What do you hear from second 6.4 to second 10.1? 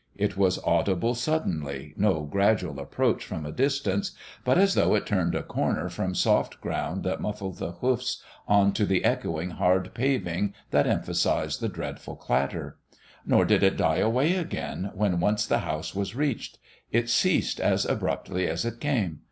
ground that muffled the hoofs, on to the echoing, hard